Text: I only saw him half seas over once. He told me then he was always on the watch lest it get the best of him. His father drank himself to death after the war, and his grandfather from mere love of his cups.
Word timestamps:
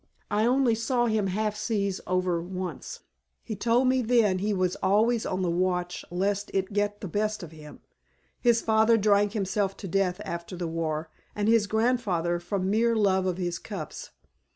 I 0.31 0.47
only 0.47 0.73
saw 0.73 1.05
him 1.05 1.27
half 1.27 1.55
seas 1.55 2.01
over 2.07 2.41
once. 2.41 3.01
He 3.43 3.55
told 3.55 3.87
me 3.87 4.01
then 4.01 4.39
he 4.39 4.51
was 4.51 4.75
always 4.77 5.27
on 5.27 5.43
the 5.43 5.51
watch 5.51 6.03
lest 6.09 6.49
it 6.55 6.73
get 6.73 7.01
the 7.01 7.07
best 7.07 7.43
of 7.43 7.51
him. 7.51 7.81
His 8.39 8.61
father 8.63 8.97
drank 8.97 9.33
himself 9.33 9.77
to 9.77 9.87
death 9.87 10.19
after 10.25 10.55
the 10.55 10.67
war, 10.67 11.11
and 11.35 11.47
his 11.47 11.67
grandfather 11.67 12.39
from 12.39 12.67
mere 12.67 12.95
love 12.95 13.27
of 13.27 13.37
his 13.37 13.59
cups. 13.59 14.09